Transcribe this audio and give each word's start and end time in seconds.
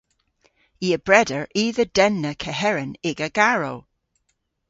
I 0.85 0.87
a 0.97 0.99
breder 1.07 1.43
i 1.63 1.65
dhe 1.77 1.85
denna 1.97 2.31
keheren 2.43 2.91
y'ga 3.07 3.27
garrow. 3.37 3.79